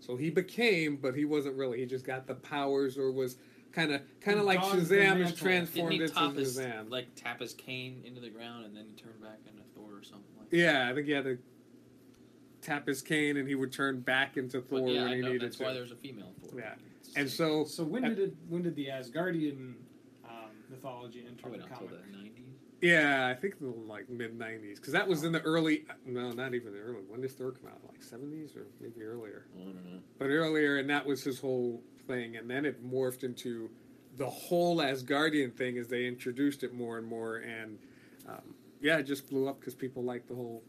[0.02, 1.80] So he became, but he wasn't really.
[1.80, 3.38] He just got the powers, or was
[3.76, 6.90] kind of kind of like Shazam is transformed he into top his, Shazam.
[6.90, 10.04] like tap his cane into the ground and then he turned back into Thor or
[10.04, 11.38] something like yeah, I think he had to
[12.62, 14.62] tap his cane, and he would turn back into?
[14.62, 15.64] Thor But yeah, when I he know, needed that's to.
[15.66, 16.60] why there's a female Thor.
[16.60, 16.74] Yeah.
[17.00, 18.34] It's and so So when did it?
[18.50, 19.74] When did the Asgardian
[20.28, 20.32] um,
[20.70, 22.12] mythology enter probably the not until comic?
[22.12, 22.32] the 90s.
[22.82, 25.86] Yeah, I think the like mid '90s because that was in the early.
[26.06, 27.04] No, not even the early.
[27.08, 27.80] When did Thor come out?
[27.88, 29.46] Like '70s or maybe earlier.
[29.60, 30.00] I don't know.
[30.20, 33.70] But earlier, and that was his whole thing, and then it morphed into
[34.18, 37.78] the whole Asgardian thing as they introduced it more and more, and
[38.28, 38.42] um,
[38.82, 40.64] yeah, it just blew up because people liked the whole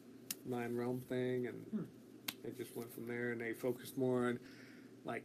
[0.45, 1.83] nine realm thing, and Hmm.
[2.45, 4.39] it just went from there, and they focused more on
[5.05, 5.25] like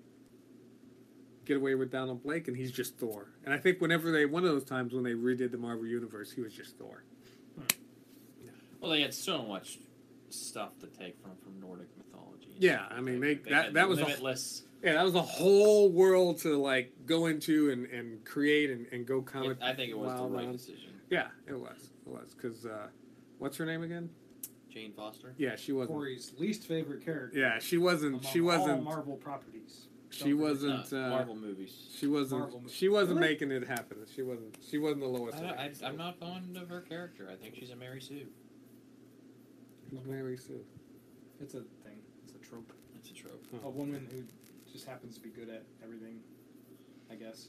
[1.46, 3.28] get away with Donald Blake, and he's just Thor.
[3.44, 6.32] And I think whenever they one of those times when they redid the Marvel universe,
[6.32, 7.04] he was just Thor.
[8.80, 9.78] Well, they had so much
[10.32, 12.56] stuff to take from from Nordic mythology.
[12.58, 16.40] Yeah, I mean, they- that- had that was a- Yeah, that was a whole world
[16.40, 19.58] to like go into and, and create and, and go comic.
[19.62, 20.54] I think it was the right on.
[20.54, 20.90] decision.
[21.10, 21.92] Yeah, it was.
[22.06, 22.88] It was because uh,
[23.38, 24.10] what's her name again?
[24.70, 25.34] Jane Foster.
[25.38, 25.98] Yeah, she wasn't.
[25.98, 27.38] Corey's least favorite character.
[27.38, 28.16] Yeah, she wasn't.
[28.20, 28.84] among She wasn't.
[28.84, 29.88] Marvel properties.
[30.10, 30.92] She Don't wasn't.
[30.92, 31.74] No, uh, Marvel movies.
[31.98, 32.42] She wasn't.
[32.42, 33.30] Marvel She wasn't Really?
[33.34, 33.98] making it happen.
[34.14, 34.58] She wasn't.
[34.70, 35.38] She wasn't the lowest.
[35.38, 37.30] I, I, I'm not fond of her character.
[37.32, 38.28] I think she's a Mary Sue.
[39.92, 40.62] Who's Mary Sue?
[41.42, 42.00] It's a thing.
[42.24, 42.72] It's a trope.
[42.96, 43.44] It's a trope.
[43.64, 43.68] Oh.
[43.68, 44.24] A woman who
[44.72, 46.20] just happens to be good at everything,
[47.12, 47.48] I guess.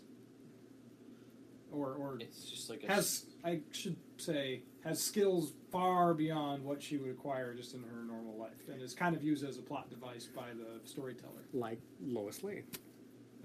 [1.73, 6.83] Or or It's just like a has I should say has skills far beyond what
[6.83, 9.63] she would acquire just in her normal life, and is kind of used as a
[9.63, 11.41] plot device by the storyteller.
[11.55, 12.65] Like Lois Lane.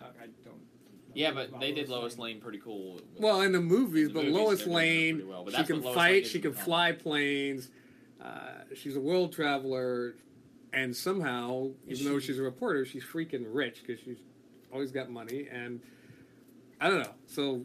[0.01, 0.59] I, I don't.
[1.13, 2.95] Yeah, but they did Lois Lane pretty cool.
[2.95, 5.29] with- Well, in the movies, In the but movies, Lois they're doing it Lane, pretty
[5.29, 6.11] well, but she that's can what Lois fight.
[6.13, 7.69] Lane She did can in the fly planes.
[8.27, 10.15] Uh, she's a world traveler,
[10.73, 14.17] and somehow, Is even though she's a reporter, she's freaking rich because she's
[14.73, 15.47] always got money.
[15.51, 15.79] And
[16.81, 17.13] I don't know.
[17.25, 17.61] So,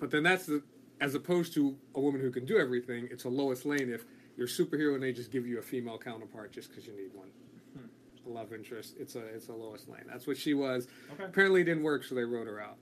[0.00, 0.62] but then that's the
[1.00, 3.08] as opposed to a woman who can do everything.
[3.10, 4.04] It's a Lois Lane if
[4.36, 7.12] you're a superhero and they just give you a female counterpart just because you need
[7.14, 7.28] one.
[7.76, 8.28] Hmm.
[8.28, 8.94] A love interest.
[8.98, 10.04] It's a it's a Lois Lane.
[10.10, 10.86] That's what she was.
[11.14, 11.24] Okay.
[11.24, 12.76] Apparently, it didn't work, so they wrote her out.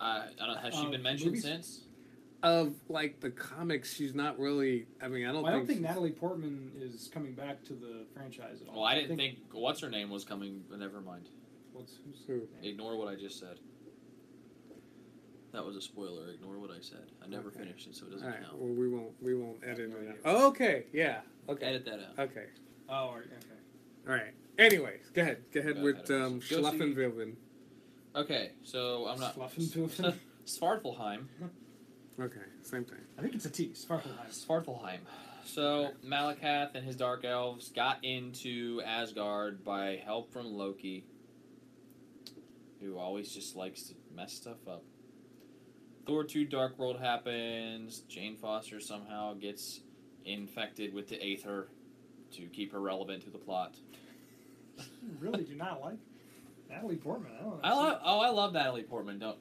[0.00, 1.44] Uh, I don't, has she Uh, been mentioned movies?
[1.44, 1.80] since?
[2.42, 4.86] Of like the comics, she's not really.
[5.00, 5.42] I mean, I don't.
[5.42, 8.76] Well, I don't think, think Natalie Portman is coming back to the franchise at all.
[8.76, 11.28] Well, I didn't think, what's her name was coming, but never mind.
[11.72, 12.42] What's who's Who?
[12.66, 13.58] Ignore what I just said.
[15.52, 16.30] That was a spoiler.
[16.30, 17.10] Ignore what I said.
[17.22, 17.60] I never Okay.
[17.60, 18.42] finished it, so it doesn't right.
[18.42, 18.58] count.
[18.58, 19.12] Well, we won't.
[19.22, 19.96] We won't edit it.
[19.96, 20.14] idea.
[20.24, 20.42] out.
[20.50, 20.84] okay.
[20.92, 21.20] Yeah.
[21.48, 21.66] Okay.
[21.66, 22.30] Edit that out.
[22.30, 22.46] Okay.
[22.88, 24.08] Oh, all right, okay.
[24.08, 24.34] All right.
[24.58, 25.44] Anyways, go ahead.
[25.52, 26.44] Go ahead Go with ahead um, us.
[26.44, 27.34] Schlaffenwilden.
[28.14, 29.38] Okay, so I'm not.
[29.38, 30.14] Schlaffenwilden?
[30.46, 31.24] Svartalheim.
[32.20, 32.40] Okay.
[32.62, 32.98] Same thing.
[33.18, 33.72] I think it's a T.
[33.74, 34.30] Svartalheim.
[34.30, 34.98] Svartalheim.
[35.44, 41.04] So Malekith and his dark elves got into Asgard by help from Loki,
[42.80, 44.82] who always just likes to mess stuff up.
[46.06, 48.00] Thor 2 Dark World happens.
[48.08, 49.80] Jane Foster somehow gets
[50.24, 51.68] infected with the Aether
[52.32, 53.74] to keep her relevant to the plot.
[54.78, 54.84] You
[55.20, 55.98] really do not like
[56.68, 57.32] Natalie Portman.
[57.38, 57.60] I don't know.
[57.62, 58.00] I love.
[58.04, 59.18] Oh, I love Natalie Portman.
[59.18, 59.38] Don't.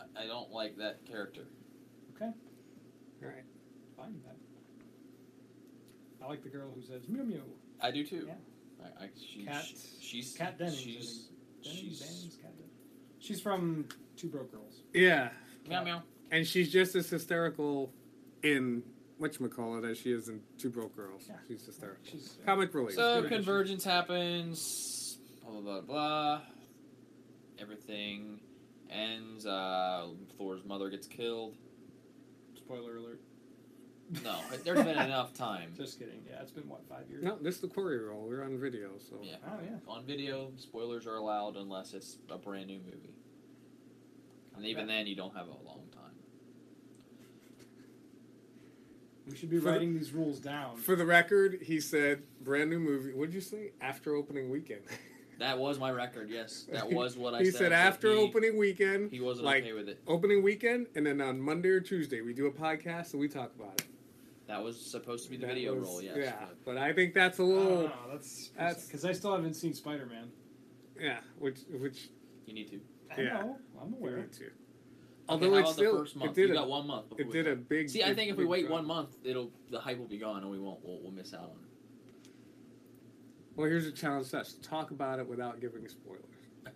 [0.00, 1.44] I- I don't like that character.
[2.26, 2.32] Okay,
[3.22, 3.44] All right.
[3.96, 4.20] fine.
[6.20, 7.42] I, I like the girl who says mew mew.
[7.80, 8.24] I do too.
[8.28, 8.34] Yeah.
[9.00, 10.78] I, I, she, Cat- she- she's Kat Dennings.
[10.78, 11.28] I She's think.
[11.64, 12.72] Dennings, she's Dennings, Kat Dennings.
[13.20, 14.82] She's from Two Broke Girls.
[14.92, 15.30] Yeah.
[15.68, 16.02] meow meow.
[16.30, 17.92] And she's just as hysterical
[18.42, 18.82] in
[19.20, 21.24] whatchamacallit as she is in Two Broke Girls.
[21.28, 21.36] Yeah.
[21.48, 22.02] She's hysterical.
[22.10, 22.94] She's Comic relief.
[22.96, 23.30] So Good.
[23.30, 25.18] convergence happens.
[25.42, 26.40] Blah blah blah blah.
[27.58, 28.40] Everything
[28.90, 29.46] ends.
[29.46, 30.08] Uh,
[30.38, 31.54] Thor's mother gets killed.
[32.72, 33.20] Spoiler alert.
[34.24, 35.72] No, there's been enough time.
[35.76, 36.22] Just kidding.
[36.28, 37.22] Yeah, it's been what five years.
[37.24, 38.26] No, this is the Quarry roll.
[38.28, 39.16] We're on video, so.
[39.22, 39.36] Yeah.
[39.46, 39.76] Oh yeah.
[39.88, 43.14] On video, spoilers are allowed unless it's a brand new movie.
[44.56, 46.02] And even then, you don't have a long time.
[49.28, 50.76] We should be For the- writing these rules down.
[50.76, 53.14] For the record, he said brand new movie.
[53.14, 53.72] What did you say?
[53.80, 54.82] After opening weekend.
[55.38, 56.28] That was my record.
[56.30, 57.44] Yes, that was what I said.
[57.46, 57.58] he said.
[57.58, 59.10] said after he- opening weekend.
[59.10, 60.00] He wasn't like, okay with it.
[60.06, 63.52] opening weekend, and then on Monday or Tuesday we do a podcast and we talk
[63.58, 63.86] about it.
[64.48, 66.02] That was supposed to be the That video was- roll.
[66.02, 66.16] Yes.
[66.16, 67.64] Yeah, but- but I think that's a little.
[67.82, 70.30] don't know, that's that's- because I still haven't seen Spider Man.
[71.00, 72.08] Yeah, which which
[72.46, 72.80] You need to.
[73.16, 73.32] I Yeah.
[73.42, 73.58] know.
[73.80, 74.16] I'm We aware.
[74.22, 74.44] need to.
[74.44, 74.52] Okay,
[75.28, 76.30] Although how it's still the first month?
[76.32, 77.06] it did you a, got one month.
[77.16, 77.88] It did a big.
[77.88, 78.72] See, I think if we wait drop.
[78.78, 80.84] one month, it'll the hype will be gone, and we won't.
[80.84, 81.71] We'll, we'll miss out on it.
[83.56, 86.20] Well, here's a challenge to us: to talk about it without giving spoilers.
[86.66, 86.70] I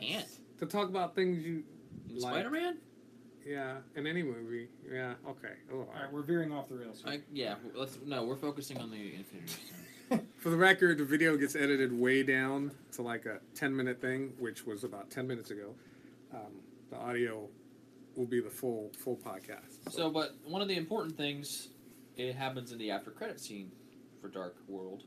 [0.00, 0.26] can't.
[0.58, 1.64] To talk about things you,
[2.08, 2.78] Like- Spider Man.
[3.46, 4.68] yeah, in any movie.
[4.90, 5.54] Yeah, okay.
[5.72, 6.12] Oh, all All right, right.
[6.12, 7.02] we're veering off the rails.
[7.04, 7.14] Here.
[7.14, 7.54] I, yeah.
[7.74, 8.24] Let's no.
[8.24, 10.22] We're focusing on the Infinity Stones.
[10.36, 14.32] For the record, the video gets edited way down to like a 10 minute thing,
[14.40, 15.74] which was about 10 minutes ago.
[16.34, 17.48] Um, the audio
[18.16, 19.90] will be the full full podcast.
[19.90, 21.68] So, but one of the important things,
[22.16, 23.70] it happens in the after credit scene
[24.20, 25.04] for Dark World,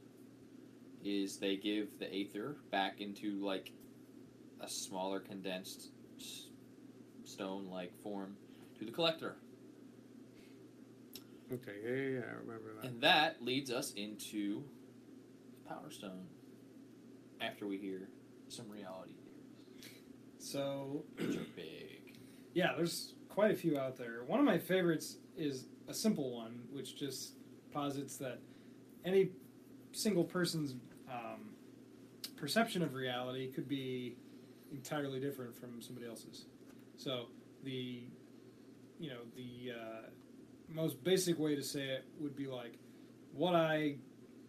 [1.06, 3.72] is they give the Aether back into like
[4.62, 5.90] a smaller condensed
[6.20, 6.48] s-
[7.26, 8.36] stone-like form
[8.80, 9.36] to the Collector,
[11.52, 12.86] Okay, yeah, yeah, yeah, I remember that.
[12.88, 14.64] and that leads us into
[15.68, 16.26] Power Stone.
[17.42, 18.08] After we hear
[18.48, 19.92] some reality theories,
[20.40, 22.18] So which are big.
[22.54, 24.24] yeah, there's quite a few out there.
[24.26, 27.34] One of my favorites is a simple one, which just
[27.74, 28.40] posits that
[29.04, 29.32] any
[29.92, 30.74] single person's
[31.10, 31.50] um,
[32.36, 34.16] perception of reality could be
[34.72, 36.46] entirely different from somebody else's.
[36.98, 37.26] So
[37.64, 38.04] the
[39.00, 40.10] you know the uh,
[40.70, 42.74] most basic way to say it would be like
[43.34, 43.96] what I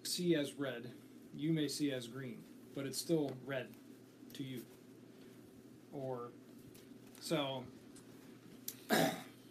[0.02, 0.90] see as red,
[1.34, 2.38] you may see as green,
[2.74, 3.68] but it's still red
[4.34, 4.62] to you.
[5.92, 6.30] Or
[7.20, 7.64] so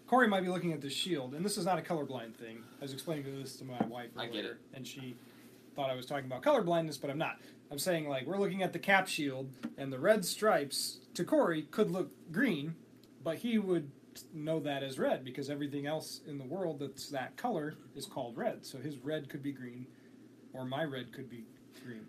[0.08, 2.64] Corey might be looking at this shield, and this is not a colorblind thing.
[2.80, 4.58] I was explaining this to my wife I earlier, get it.
[4.74, 5.16] and she
[5.76, 7.40] thought I was talking about color blindness, but I'm not.
[7.72, 11.64] I'm saying like we're looking at the cap shield, and the red stripes to Corey
[11.72, 12.76] could look green,
[13.24, 13.92] but he would
[14.34, 18.38] know that as red because everything else in the world that's that color is called
[18.38, 18.66] red.
[18.66, 19.88] So his red could be green,
[20.54, 21.46] or my red could be
[21.84, 22.06] green.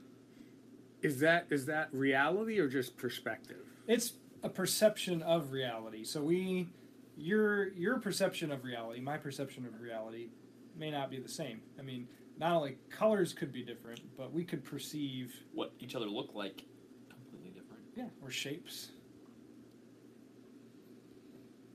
[1.03, 3.65] Is that is that reality or just perspective?
[3.87, 6.05] It's a perception of reality.
[6.05, 6.69] So we,
[7.17, 10.29] your your perception of reality, my perception of reality,
[10.77, 11.61] may not be the same.
[11.79, 16.07] I mean, not only colors could be different, but we could perceive What each other
[16.07, 16.65] look like,
[17.09, 17.85] completely different.
[17.95, 18.91] yeah or shapes.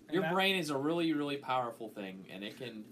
[0.08, 2.84] And Your that- brain is a really, really powerful thing, and it can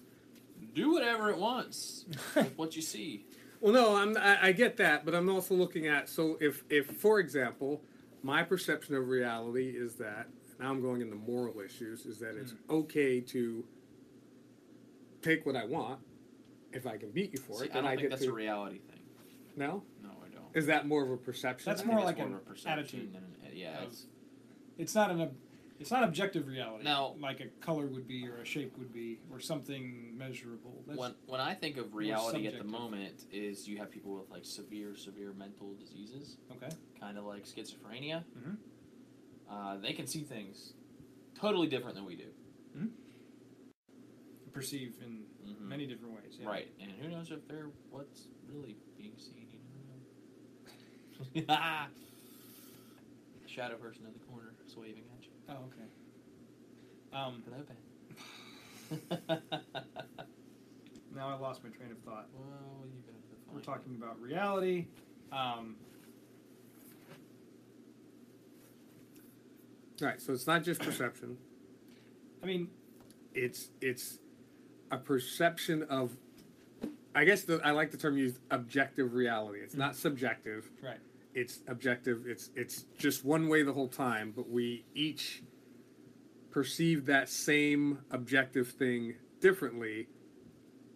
[0.73, 3.25] do whatever it wants with what you see.
[3.59, 6.85] Well, no, I'm, I, I get that, but I'm also looking at so if if
[6.85, 7.81] for example,
[8.21, 10.27] my perception of reality is that
[10.59, 12.57] now I'm going into moral issues is that it's mm.
[12.69, 13.65] okay to
[15.21, 15.99] take what I want
[16.73, 17.71] if I can beat you for See, it.
[17.71, 18.99] I Then don't I, think get that's to a reality thing.
[19.55, 19.83] no.
[20.03, 20.43] No, I don't.
[20.53, 21.69] Is that more of a perception?
[21.69, 21.95] That's I then?
[21.95, 24.05] more think like it's an of a perception attitude than an- yeah, it's,
[24.77, 25.35] It's not an ob-
[25.79, 26.83] it's not objective reality.
[26.83, 30.83] Now- like a color would be, or a shape would be, or something measurable.
[30.87, 32.79] That's, when when I think of reality at the subjective.
[32.81, 36.69] moment is you have people with like severe severe mental diseases, okay.
[36.99, 38.23] kind of like schizophrenia.
[38.39, 38.57] Mhm.
[39.49, 40.73] Uh, they can see things
[41.39, 42.25] totally different than we do.
[44.57, 45.59] Perceive in Mhm.
[45.61, 46.37] many different ways.
[46.39, 46.47] Yeah.
[46.47, 49.45] Right, and who knows if they're what's really being seen?
[51.33, 51.55] You know.
[53.47, 55.31] shadow person in the corner is waving at you.
[55.49, 55.87] Oh, okay.
[57.13, 57.77] Um, Hello, Ben.
[61.15, 62.27] now I lost my train of thought.
[62.33, 63.63] well, you have to find We're it.
[63.63, 64.87] talking about reality.
[65.31, 65.75] Um,
[69.99, 70.21] Right.
[70.21, 71.37] So it's not just perception.
[72.43, 72.69] I mean,
[73.33, 74.19] It's it's
[74.91, 76.17] a perception of.
[77.15, 79.59] I guess the, I like the term used objective reality.
[79.59, 79.95] It's not mm.
[79.95, 80.69] subjective.
[80.83, 80.99] right.
[81.33, 82.27] it's objective.
[82.27, 85.41] It's it's just one way the whole time, but we each
[86.51, 90.07] perceive that same objective thing differently,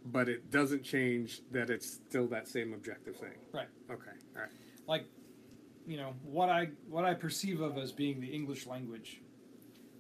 [0.06, 3.38] but it doesn't change that it's still that same objective thing.
[3.52, 3.68] Right.
[3.90, 4.12] Okay.
[4.36, 4.52] All right.
[4.88, 5.06] like
[5.88, 9.22] you know what i what i perceive of as being the english language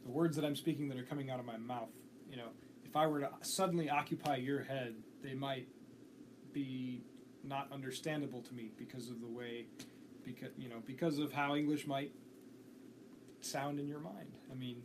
[0.05, 1.89] the words that i'm speaking that are coming out of my mouth
[2.29, 2.49] you know
[2.91, 5.65] if i were to suddenly occupy your head they might
[6.51, 7.01] be
[7.41, 9.65] not understandable to me because of the way
[10.25, 12.11] because you know because of how english might
[13.39, 14.81] sound in your mind i mean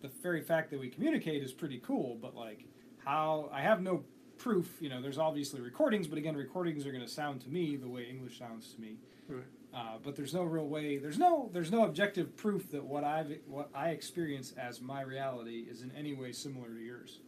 [0.00, 2.64] the very fact that we communicate is pretty cool but like
[3.04, 4.04] how i have no
[4.38, 7.74] proof you know there's obviously recordings but again recordings are going to sound to me
[7.74, 8.96] the way english sounds to me
[9.28, 9.42] Right.
[9.74, 10.98] Uh, but there's no real way.
[10.98, 15.66] There's no there's no objective proof that what I've what I experience as my reality
[15.68, 17.20] is in any way similar to yours,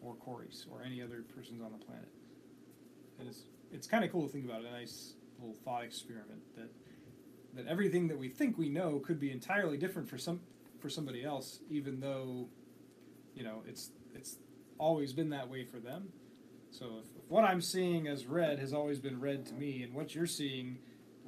[0.00, 2.08] or Corey's, or any other person's on the planet.
[3.18, 3.40] And it's
[3.72, 4.60] it's kind of cool to think about.
[4.60, 6.70] It, a nice little thought experiment that
[7.54, 10.40] that everything that we think we know could be entirely different for some
[10.78, 12.46] for somebody else, even though
[13.34, 14.36] you know it's it's
[14.78, 16.10] always been that way for them.
[16.70, 19.94] So if, if what I'm seeing as red has always been red to me, and
[19.94, 20.78] what you're seeing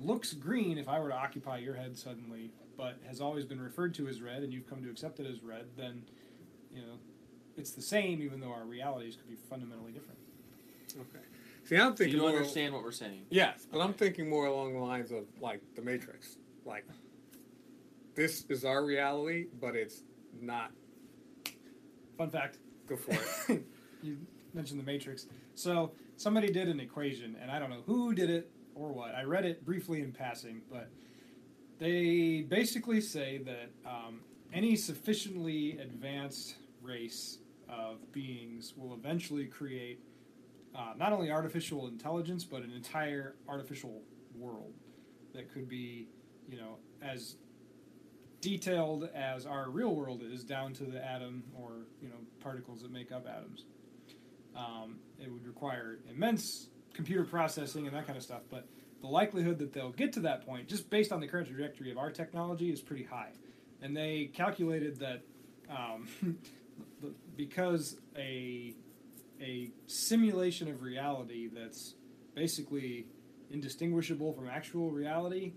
[0.02, 3.94] looks green if I were to occupy your head suddenly, but has always been referred
[3.94, 6.02] to as red, and you've come to accept it as red, then
[6.72, 6.94] you know
[7.56, 10.18] it's the same, even though our realities could be fundamentally different.
[10.92, 11.24] Okay.
[11.64, 12.30] See, I'm Do thinking you more.
[12.30, 13.26] understand what we're saying?
[13.30, 16.36] Yes, but I'm thinking more along the lines of like the Matrix.
[16.64, 16.86] Like,
[18.14, 20.02] this is our reality, but it's
[20.40, 20.70] not.
[22.16, 22.58] Fun fact:
[22.88, 23.12] Go for
[23.52, 23.62] it.
[24.02, 24.18] you
[24.54, 25.26] mentioned the Matrix.
[25.54, 29.14] So somebody did an equation, and I don't know who did it or what.
[29.14, 30.88] I read it briefly in passing, but
[31.78, 34.20] they basically say that um,
[34.52, 37.38] any sufficiently advanced race
[37.68, 40.00] of beings will eventually create
[40.74, 44.02] uh, not only artificial intelligence, but an entire artificial
[44.34, 44.72] world
[45.34, 46.08] that could be,
[46.48, 47.36] you know, as
[48.40, 52.92] detailed as our real world is, down to the atom or you know particles that
[52.92, 53.64] make up atoms.
[54.56, 58.66] Um, it would require immense computer processing and that kind of stuff, but
[59.00, 61.98] the likelihood that they'll get to that point, just based on the current trajectory of
[61.98, 63.30] our technology, is pretty high.
[63.80, 65.22] And they calculated that
[65.70, 66.08] um,
[67.36, 68.74] because a
[69.40, 71.94] a simulation of reality that's
[72.34, 73.06] basically
[73.50, 75.52] indistinguishable from actual reality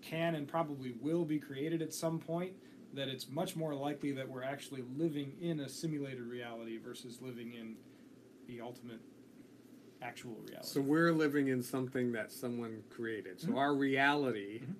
[0.00, 2.52] can and probably will be created at some point
[2.94, 7.52] that it's much more likely that we're actually living in a simulated reality versus living
[7.54, 7.74] in
[8.46, 9.00] the ultimate
[10.02, 10.66] actual reality.
[10.68, 13.40] so we're living in something that someone created.
[13.40, 13.56] So Mhm.
[13.56, 14.74] our reality Mhm.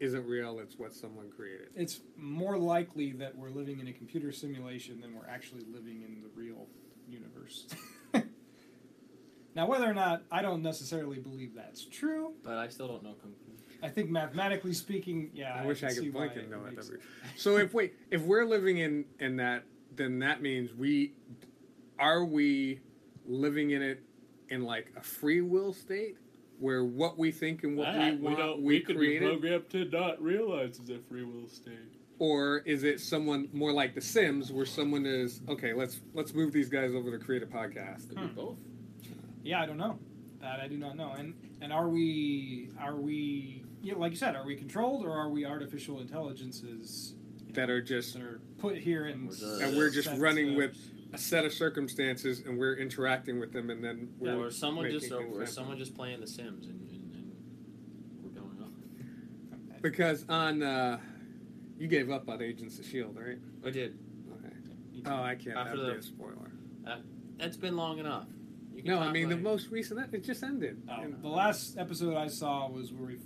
[0.00, 1.68] isn't real; it's what someone created.
[1.74, 6.20] it's more likely that we're living in a computer simulation than we're actually living in
[6.22, 6.68] the real
[7.08, 7.66] universe.
[9.54, 13.14] now, whether or not I don't necessarily believe that's true, But I still don't know.
[13.14, 13.34] Com-
[13.82, 15.54] I think mathematically speaking, yeah.
[15.54, 16.76] I wish I could blink and know it it.
[16.76, 17.00] makes- That'd
[17.34, 21.14] be- So if wait, if we're living in in that, then that means we
[21.98, 22.80] are we
[23.26, 24.02] living in it
[24.50, 26.16] in like a free will state
[26.58, 30.20] where what we think and what we want we, we, we could created, to not
[30.22, 31.74] realize it's a free will state.
[32.18, 35.72] or is it someone more like The Sims where someone is okay?
[35.74, 38.08] Let's let's move these guys over to create a podcast.
[38.08, 38.34] Could be Hmm.
[38.34, 38.58] both.
[39.42, 39.98] Yeah, I don't know.
[40.40, 41.12] That I do not know.
[41.18, 45.28] And and are we are we yeah, like you said, are we controlled or are
[45.28, 47.14] we artificial intelligences
[47.52, 50.54] That know, are just that are put here and We're just- and we're just running
[50.56, 50.76] with
[51.12, 55.10] a set of circumstances and we're interacting with them and then we're or someone just,
[55.12, 57.32] or, or someone just playing The Sims and, and, and
[58.22, 58.72] we're going on.
[59.82, 60.98] because on uh,
[61.78, 63.38] you gave up on Agents of Shield, right?
[63.64, 63.98] I did.
[64.32, 64.54] Okay.
[65.06, 65.56] Oh, I can't.
[65.56, 66.50] After That'd the- be a spoiler.
[67.38, 68.26] That's been long enough.
[68.74, 70.12] You can No, I talk mean the like- most recent.
[70.14, 70.82] It just ended.
[70.90, 73.18] Oh, And- the last episode I saw was where we,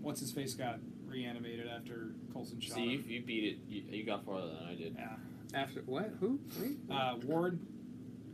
[0.00, 3.58] what's his face got reanimated after Coulson shot See, you, you beat it.
[3.68, 4.94] You, you got farther than I did.
[4.98, 5.16] Yeah,
[5.54, 6.12] after what?
[6.20, 6.38] Who?
[6.60, 6.76] Me?
[6.90, 7.58] uh, Ward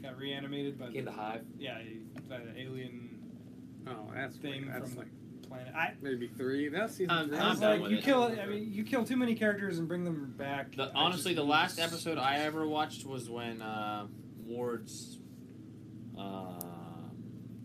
[0.02, 1.44] got reanimated by In the hive.
[1.59, 3.04] yeah he- by the alien
[3.87, 4.70] Oh, that's thing thing.
[4.70, 5.09] That's from like
[5.42, 5.74] the planet.
[5.74, 6.68] I, maybe three.
[6.68, 7.38] That's season I'm- three.
[7.38, 8.04] I I'm was done like, with you it.
[8.04, 8.22] kill.
[8.24, 10.76] I mean, you kill too many characters and bring them back.
[10.76, 14.07] The, I honestly, just the last episode I ever watched was when uh,
[14.44, 15.18] Ward's
[16.18, 16.61] uh,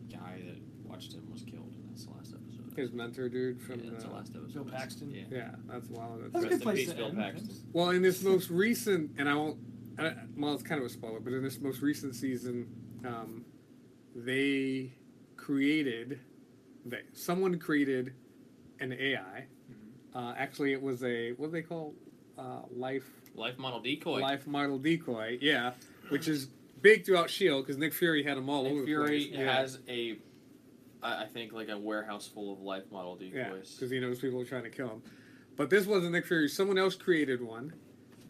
[0.10, 1.74] guy that watched him was killed.
[1.76, 2.63] And that's the last episode.
[2.78, 4.10] His mentor dude from yeah, that's the.
[4.10, 4.54] the last episode.
[4.54, 5.12] Bill Paxton?
[5.12, 5.24] Yeah.
[5.32, 6.18] Yeah, that's a while.
[6.20, 7.18] That's That's a Rest good place to Bill end.
[7.18, 7.50] Paxton.
[7.74, 9.58] well, in this most recent, and I won't.
[10.00, 12.68] I, well, it's kind of a spoiler, but in this most recent season,
[13.06, 13.46] um,
[14.16, 14.94] they
[15.38, 16.20] created.
[16.86, 18.14] They someone created
[18.80, 19.46] an AI.
[20.16, 21.94] Uh, actually, it was a what do they call
[22.38, 23.06] uh, life
[23.36, 24.20] Life model decoy.
[24.20, 25.38] life model decoy.
[25.42, 25.72] Yeah,
[26.10, 26.50] which is
[26.82, 29.28] big throughout Shield because Nick Fury had them all over Nick the Fury place.
[29.32, 29.56] Yeah.
[29.60, 30.18] has a,
[31.04, 33.34] I I think like a warehouse full of life model decoys.
[33.36, 35.04] Yeah, because he knows people are trying to kill him.
[35.56, 36.48] But this wasn't Nick Fury.
[36.48, 37.74] Someone else created one,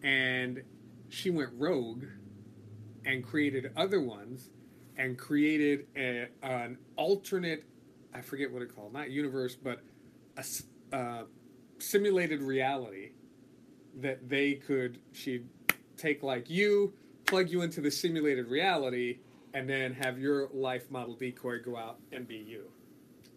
[0.02, 0.62] and
[1.08, 2.04] she went rogue
[3.06, 4.50] and created other ones,
[4.96, 7.64] and created a, an alternate.
[8.12, 8.92] I forget what it called.
[8.92, 9.80] Not universe, but
[10.36, 10.44] a
[10.94, 11.22] uh,
[11.78, 13.12] simulated reality
[14.00, 14.98] that they could.
[15.12, 15.48] She'd
[15.96, 16.92] take like you,
[17.26, 19.18] plug you into the simulated reality,
[19.54, 22.64] and then have your life model decoy go out and be you.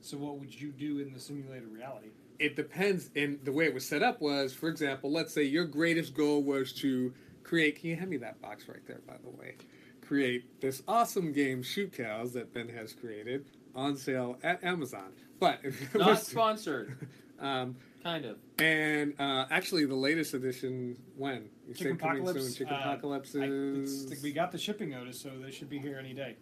[0.02, 2.10] So what would you do in the simulated reality?
[2.40, 5.66] it depends and the way it was set up was for example let's say your
[5.66, 7.14] greatest goal was to
[7.44, 9.56] create can you hand me that box right there by the way?
[10.02, 13.46] Create this awesome game shoot cows that ben has created
[13.78, 15.60] on sale at amazon but
[15.94, 17.08] Not sponsored.
[17.40, 18.38] um, kind of.
[18.58, 22.80] and uh, actually the latest edition when you say Chicken coming Apocalypse, soon chicken uh,
[22.80, 26.16] apocalypse I, is it's, we got the shipping notice, so they should be here any
[26.16, 26.38] day.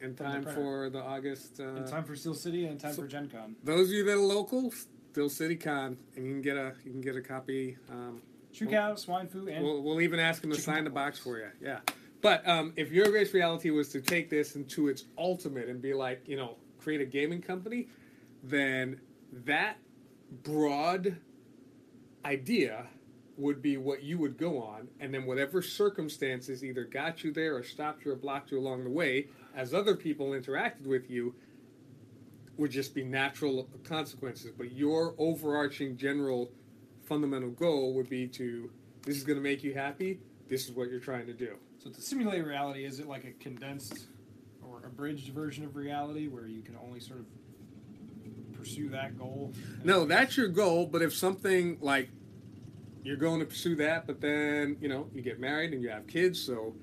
[0.00, 0.52] in time printer.
[0.60, 3.28] for the august uh, In time for Steel City and in time so- for Gen
[3.28, 3.56] Con.
[3.64, 4.72] those of you that are local
[5.10, 8.66] Steel City Con and you can get a you can get a copy um, True
[8.68, 11.46] cow, swine foo, and We'll, we'll even ask him to sign the box for you.
[11.62, 11.78] Yeah.
[12.20, 15.94] But um, if your greatest reality was to take this into its ultimate and be
[15.94, 17.88] like, you know, create a gaming company,
[18.42, 19.00] then
[19.44, 19.78] that
[20.42, 21.16] broad
[22.24, 22.86] idea
[23.36, 27.56] would be what you would go on, and then whatever circumstances either got you there
[27.56, 31.34] or stopped you or blocked you along the way, as other people interacted with you,
[32.58, 34.50] would just be natural consequences.
[34.56, 36.50] But your overarching general
[37.06, 38.70] fundamental goal would be to
[39.02, 40.20] this is going to make you happy.
[40.48, 41.56] This is what you're trying to do.
[41.82, 44.08] So to simulate reality, is it like a condensed
[44.62, 47.26] or abridged version of reality where you can only sort of
[48.54, 49.54] pursue that goal?
[49.82, 50.84] No, that's your goal.
[50.84, 52.10] But if something like
[53.02, 56.06] you're going to pursue that, but then you know you get married and you have
[56.06, 56.74] kids, so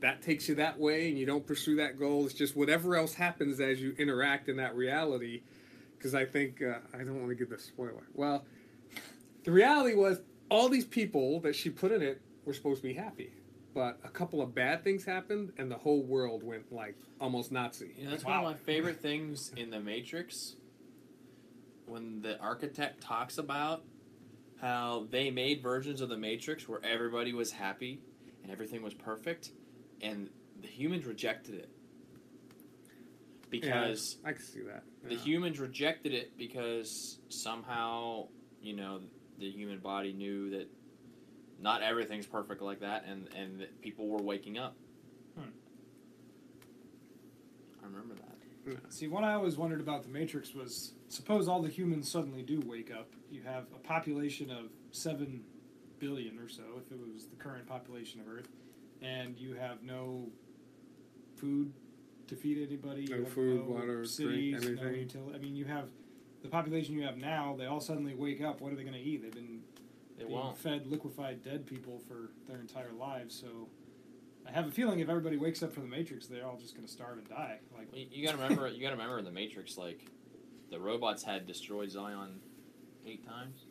[0.00, 2.24] that takes you that way, and you don't pursue that goal.
[2.26, 5.42] It's just whatever else happens as you interact in that reality.
[5.96, 8.08] Because I think uh, I don't want to give the spoiler.
[8.12, 8.44] Well,
[9.44, 10.18] the reality was
[10.50, 13.32] all these people that she put in it were supposed to be happy,
[13.74, 17.92] but a couple of bad things happened, and the whole world went like almost Nazi.
[17.98, 18.44] You know, that's Wow.
[18.44, 20.56] one of my favorite things in the Matrix.
[21.86, 23.84] When the architect talks about
[24.60, 28.00] how they made versions of the Matrix where everybody was happy
[28.42, 29.50] and everything was perfect,
[30.00, 30.30] and
[30.62, 31.68] the humans rejected it
[33.50, 34.84] because I can see that.
[35.08, 38.28] the humans rejected it because somehow
[38.62, 39.00] you know
[39.38, 40.68] the human body knew that
[41.60, 44.76] not everything's perfect like that, and and people were waking up.
[45.36, 45.48] Hmm.
[47.82, 48.30] I remember that.
[48.88, 52.62] See, what I always wondered about the Matrix was suppose all the humans suddenly do
[52.66, 53.10] wake up.
[53.30, 55.42] You have a population of 7
[55.98, 58.48] billion or so, if it was the current population of Earth,
[59.02, 60.28] and you have no
[61.36, 61.74] food
[62.28, 63.02] to feed anybody.
[63.02, 64.94] you No have food, water, drink, cities, no anything.
[65.00, 65.34] utility.
[65.34, 65.90] I mean, you have
[66.42, 68.62] the population you have now, they all suddenly wake up.
[68.62, 69.22] What are they going to eat?
[69.22, 69.60] They've been
[70.18, 70.56] It being won't.
[70.58, 73.68] fed liquefied dead people for their entire lives, so.
[74.46, 76.86] I have a feeling if everybody wakes up from the Matrix, they're all just going
[76.86, 77.60] to starve and die.
[77.74, 78.68] Like, You, you gotta remember.
[78.68, 80.04] you gotta remember in the Matrix, like
[80.70, 82.40] the robots had destroyed Zion
[83.06, 83.64] eight times.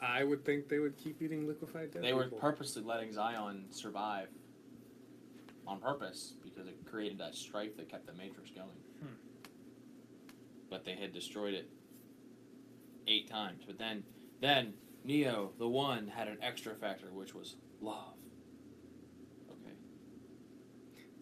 [0.00, 4.28] I would think they would keep eating liquefied dead They were purposely letting Zion survive
[5.66, 8.68] on purpose because it created that strife that kept the Matrix going.
[9.02, 9.06] Hmm.
[10.70, 11.68] But they had destroyed it
[13.06, 13.64] eight times.
[13.66, 14.02] But then,
[14.40, 14.72] then
[15.04, 18.14] Neo, the one, had an extra factor, which was love.
[19.50, 19.72] Okay.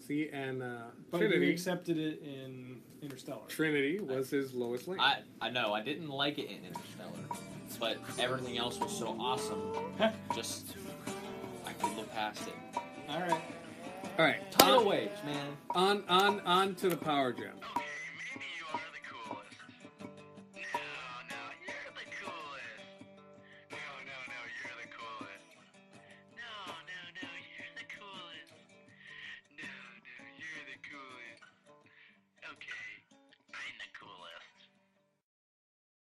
[0.01, 0.67] See, and uh,
[1.11, 3.47] But you Trinity, accepted it in Interstellar.
[3.49, 5.01] Trinity was his lowest link.
[5.01, 7.13] I I know I didn't like it in Interstellar,
[7.79, 9.61] but everything else was so awesome.
[10.35, 10.75] Just
[11.65, 12.55] I could look past it.
[13.09, 13.41] All right.
[14.19, 15.57] All right, Tidal waves, man.
[15.71, 17.53] on on on to the power gem.